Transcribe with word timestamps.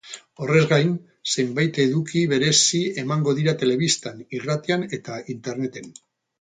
Horrez 0.43 0.61
gain, 0.69 0.95
zenbait 1.33 1.77
eduki 1.83 2.23
berezi 2.33 2.81
emango 3.03 3.37
dira 3.43 3.55
telebistan, 3.63 4.27
irratian 4.41 4.91
eta 5.01 5.23
interneten. 5.39 5.97